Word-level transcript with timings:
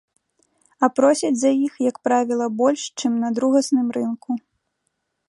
А 0.85 0.87
просяць 0.99 1.35
за 1.41 1.51
іх, 1.65 1.73
як 1.89 1.99
правіла, 2.09 2.47
больш, 2.63 2.81
чым 3.03 3.11
на 3.25 3.29
другасным 3.39 3.87
рынку. 3.99 4.31